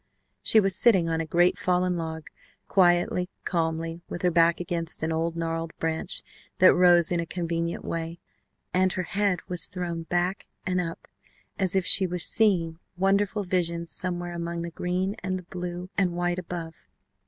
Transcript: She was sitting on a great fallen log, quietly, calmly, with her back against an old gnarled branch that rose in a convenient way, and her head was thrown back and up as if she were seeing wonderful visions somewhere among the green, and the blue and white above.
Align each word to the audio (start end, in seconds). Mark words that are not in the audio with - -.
She 0.41 0.59
was 0.59 0.75
sitting 0.75 1.07
on 1.09 1.21
a 1.21 1.27
great 1.27 1.59
fallen 1.59 1.95
log, 1.95 2.31
quietly, 2.67 3.29
calmly, 3.43 4.01
with 4.09 4.23
her 4.23 4.31
back 4.31 4.59
against 4.59 5.03
an 5.03 5.11
old 5.11 5.35
gnarled 5.35 5.77
branch 5.77 6.23
that 6.57 6.73
rose 6.73 7.11
in 7.11 7.19
a 7.19 7.27
convenient 7.27 7.85
way, 7.85 8.19
and 8.73 8.91
her 8.93 9.03
head 9.03 9.41
was 9.47 9.67
thrown 9.67 10.01
back 10.01 10.47
and 10.65 10.81
up 10.81 11.07
as 11.59 11.75
if 11.75 11.85
she 11.85 12.07
were 12.07 12.17
seeing 12.17 12.79
wonderful 12.97 13.43
visions 13.43 13.91
somewhere 13.91 14.33
among 14.33 14.63
the 14.63 14.71
green, 14.71 15.15
and 15.23 15.37
the 15.37 15.43
blue 15.43 15.91
and 15.99 16.13
white 16.13 16.39
above. 16.39 16.81